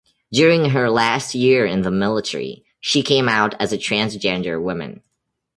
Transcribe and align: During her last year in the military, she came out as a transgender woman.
During 0.33 0.71
her 0.71 0.89
last 0.89 1.35
year 1.35 1.63
in 1.63 1.83
the 1.83 1.91
military, 1.91 2.65
she 2.79 3.03
came 3.03 3.29
out 3.29 3.53
as 3.61 3.71
a 3.71 3.77
transgender 3.77 4.59
woman. 4.59 5.03